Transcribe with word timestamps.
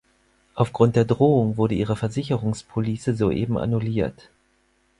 Aufgrund 0.55 0.95
der 0.95 1.05
Drohung 1.05 1.57
wurde 1.57 1.75
Ihre 1.75 1.95
Versicherungspolice 1.95 3.13
soeben 3.15 3.55
annuliert. 3.59 4.31